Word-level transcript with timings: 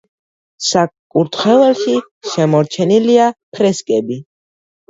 საკურთხეველში 0.67 1.95
შემორჩენილია 2.31 3.29
ფრესკები. 3.59 4.19